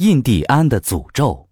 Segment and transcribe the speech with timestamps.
[0.00, 1.50] 印第安的诅咒。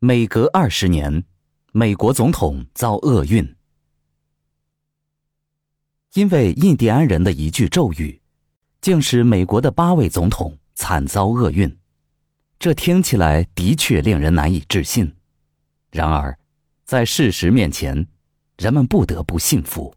[0.00, 1.24] 每隔二十年，
[1.70, 3.54] 美国总统遭厄运，
[6.14, 8.20] 因为印第安人的一句咒语，
[8.80, 11.78] 竟使美国的八位总统惨遭厄运。
[12.58, 15.14] 这听起来的确令人难以置信。
[15.92, 16.36] 然而，
[16.84, 18.08] 在事实面前，
[18.58, 19.94] 人们不得不信服。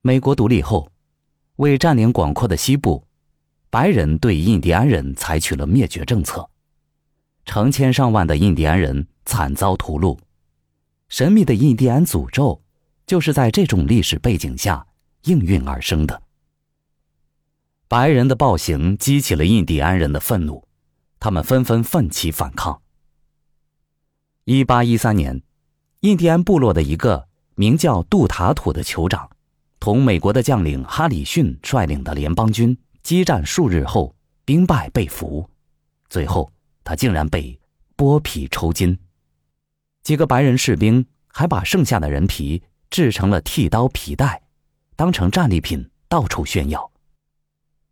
[0.00, 0.90] 美国独立后，
[1.56, 3.06] 为占领广阔的西部。
[3.74, 6.48] 白人对印第安人采取了灭绝政策，
[7.44, 10.16] 成千上万的印第安人惨遭屠戮。
[11.08, 12.62] 神秘的印第安诅咒，
[13.04, 14.86] 就是在这种历史背景下
[15.24, 16.22] 应运而生的。
[17.88, 20.64] 白人的暴行激起了印第安人的愤怒，
[21.18, 22.80] 他们纷纷奋起反抗。
[24.44, 25.42] 一八一三年，
[26.02, 29.28] 印第安部落的一个名叫杜塔土的酋长，
[29.80, 32.78] 同美国的将领哈里逊率领的联邦军。
[33.04, 34.14] 激战数日后，
[34.46, 35.46] 兵败被俘，
[36.08, 36.50] 最后
[36.82, 37.60] 他竟然被
[37.98, 38.98] 剥皮抽筋。
[40.02, 44.42] 几个白人士兵还把剩下的人皮制成了剃刀皮带，
[44.96, 46.90] 当成战利品到处炫耀。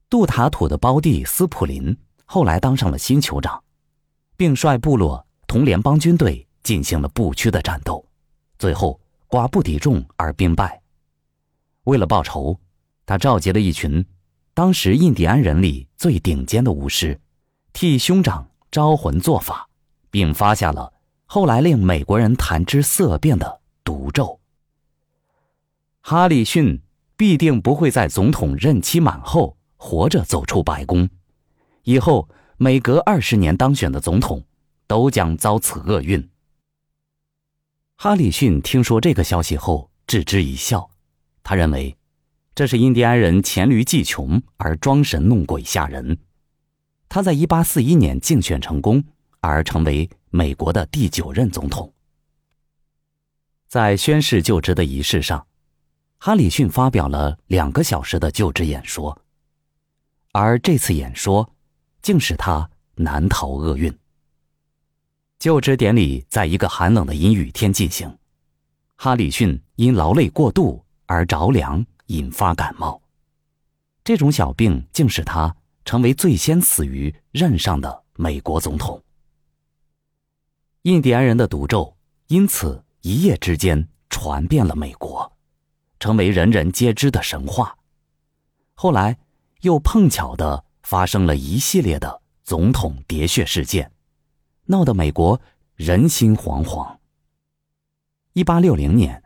[0.09, 3.63] 杜塔土的胞弟斯普林后来当上了新酋长，
[4.39, 8.03] 并率部落同联邦军队进行了不屈的战斗，
[8.59, 10.81] 最后寡不敌众而兵败。
[11.85, 12.59] 为了报仇，
[13.05, 14.03] 他召集了一群。
[14.55, 17.19] 当时印第安人里最顶尖的巫师，
[17.73, 19.67] 替兄长招魂做法，
[20.11, 20.93] 并发下了
[21.25, 24.39] 后来令美国人谈之色变的毒咒。
[26.03, 26.83] 哈里逊
[27.17, 31.09] 必定不会在总统任期满后活着走出白宫，
[31.85, 34.45] 以后每隔二十年当选的总统
[34.87, 36.29] 都将遭此厄运。
[37.97, 40.91] 哈里逊听说这个消息后置之一笑，
[41.43, 41.97] 他认为。
[42.55, 46.19] 这是印第安人黔驴技穷而装神弄鬼吓人。
[47.09, 49.03] 他在1841年竞选成功，
[49.41, 51.93] 而成为美国的第九任总统。
[53.69, 55.47] 在宣誓就职的仪式上，
[56.19, 59.19] 哈里逊发表了两个小时的就职演说，
[60.33, 61.51] 而这次演说
[62.03, 63.91] 竟使他难逃厄运。
[65.39, 68.15] 就职典礼在一个寒冷的阴雨天进行，
[68.97, 71.85] 哈里逊因劳累过度而着凉。
[72.13, 73.01] 引发感冒，
[74.05, 79.03] 这种小病竟使他成为最先死于任上的美国总统。
[80.83, 81.97] 印第安人的毒咒
[82.27, 85.33] 因此一夜之间传遍了美国，
[85.99, 87.75] 成为人人皆知的神话。
[88.75, 89.17] 后来
[89.63, 93.91] 又碰巧的发生了一系列的总统喋血事件，
[94.67, 95.41] 闹得美国
[95.77, 96.99] 人心惶惶。
[98.35, 99.23] 一八六零年，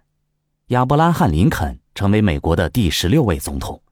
[0.68, 1.80] 亚伯拉罕·林肯。
[1.96, 3.82] 成为美国的第十六位总统，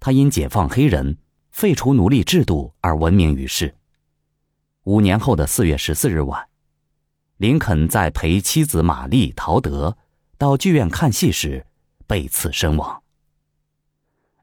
[0.00, 1.16] 他因解放黑人、
[1.52, 3.72] 废除奴隶制度而闻名于世。
[4.82, 6.44] 五年后的四月十四日晚，
[7.36, 9.96] 林肯在陪妻子玛丽·陶德
[10.36, 11.64] 到剧院看戏时
[12.04, 13.00] 被刺身亡。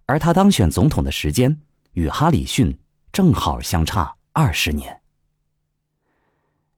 [0.05, 1.59] 而他当选总统的时间
[1.91, 2.79] 与哈里逊
[3.11, 5.01] 正好相差二十年。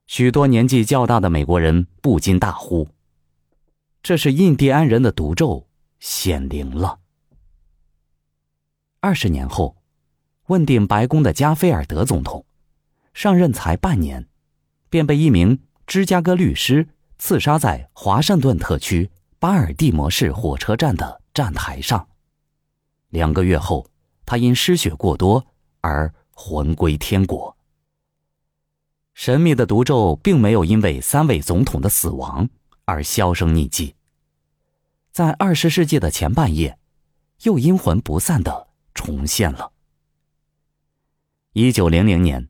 [0.08, 2.88] 许多年纪较大的美国人不禁大呼
[4.02, 5.68] ：“这是印第安人的毒咒！”
[6.00, 7.00] 显灵了。
[9.00, 9.78] 二十年后，
[10.48, 12.46] 问鼎白宫的加菲尔德总统，
[13.14, 14.28] 上任才半年，
[14.90, 22.08] 便被一名芝加哥律师刺杀在华盛顿特区巴尔的摩市火车站的站台上。
[23.10, 23.88] 两个月后，
[24.26, 25.46] 他因失血过多
[25.82, 27.56] 而魂归天国。
[29.14, 32.50] 神秘的毒咒并没有因为三位总统的死亡
[32.84, 33.95] 而销声匿迹。
[35.16, 36.78] 在二十世纪的前半叶，
[37.44, 39.72] 又阴魂不散的重现了。
[41.54, 42.50] 一九零零年，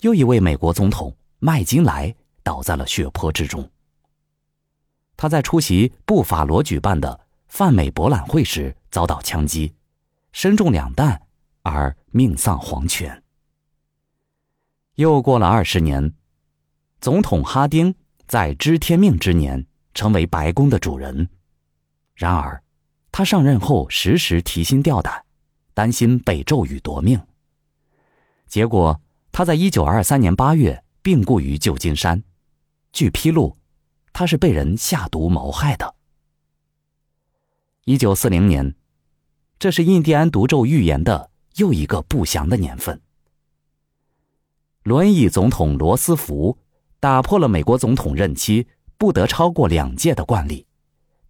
[0.00, 3.70] 又一位美国总统麦金莱倒在了血泊之中。
[5.16, 9.72] 他在出席布法罗举办的泛美博览会时遭到枪击，
[10.32, 11.22] 身中两弹
[11.62, 13.22] 而命丧黄泉。
[14.96, 16.12] 又过了二十年，
[17.00, 17.94] 总统哈丁
[18.26, 19.64] 在知天命之年
[19.94, 21.28] 成为白宫的主人。
[22.14, 22.62] 然而，
[23.10, 25.24] 他上任后时时提心吊胆，
[25.74, 27.20] 担心被咒语夺命。
[28.46, 29.00] 结果，
[29.32, 32.22] 他在一九二三年八月病故于旧金山。
[32.92, 33.56] 据披露，
[34.12, 35.94] 他是被人下毒谋害的。
[37.84, 38.74] 一九四零年，
[39.58, 43.00] 这是印第安毒咒预言的又一个不祥的年份。
[44.82, 46.58] 轮椅总统罗斯福
[47.00, 48.66] 打破了美国总统任期
[48.98, 50.66] 不得超过两届的惯例。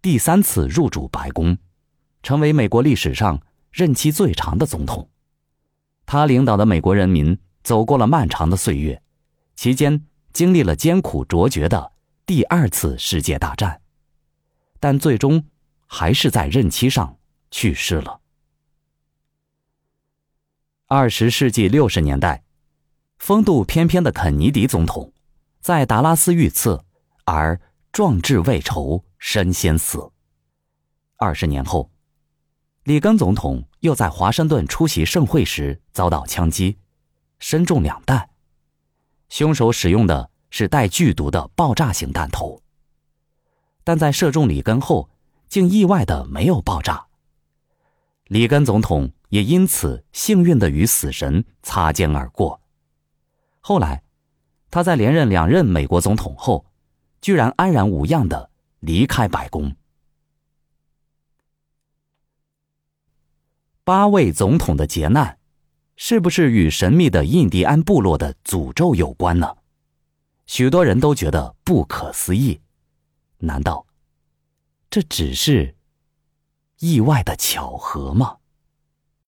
[0.03, 1.57] 第三次入主白宫，
[2.23, 3.41] 成为美国历史上
[3.71, 5.09] 任期最长的总统。
[6.05, 9.01] 他领导的美国人民走过了漫长的岁月，
[9.55, 11.93] 期间经历了艰苦卓绝的
[12.25, 13.79] 第二次世界大战，
[14.81, 15.45] 但最终
[15.87, 17.17] 还是在任期上
[17.49, 18.19] 去世了。
[20.87, 22.43] 二十世纪六十年代，
[23.19, 25.13] 风度翩翩的肯尼迪总统
[25.61, 26.83] 在达拉斯遇刺，
[27.23, 27.57] 而
[27.93, 30.11] 壮志未酬身先死。
[31.15, 31.91] 二十年后，
[32.85, 36.79] 里根总统又在华盛顿出席盛会时遭到枪击，
[37.37, 38.31] 身中两弹，
[39.29, 42.59] 凶手使用的是带剧毒的爆炸型弹头，
[43.83, 45.11] 但在射中里根后，
[45.47, 47.05] 竟意外的没有爆炸。
[48.25, 49.13] 里根总统。
[49.33, 52.61] 也因此幸运的与死神擦肩而过。
[53.61, 54.03] 后来，
[54.69, 56.67] 他在连任两任美国总统后，
[57.23, 59.73] 居然安然无恙的离开白宫。
[63.85, 65.39] 八位总统的劫难，
[65.95, 69.55] 是不是与神秘的印第安部落的诅咒有关呢？
[70.47, 72.59] 许多人都觉得不可思议。
[73.37, 73.87] 难道
[74.89, 75.77] 这只是
[76.79, 78.39] 意外的巧合吗？